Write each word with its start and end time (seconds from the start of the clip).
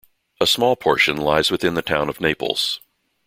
A 0.39 0.47
small 0.47 0.75
portion 0.75 1.15
lies 1.15 1.51
within 1.51 1.75
the 1.75 1.83
Town 1.83 2.09
of 2.09 2.19
Naples. 2.19 2.79